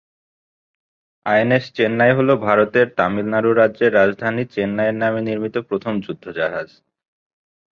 [1.25, 6.69] INS Chennai হ'ল ভারতের তামিলনাড়ু রাজ্যের রাজধানী চেন্নাইয়ের নামে নির্মিত প্রথম যুদ্ধজাহাজ।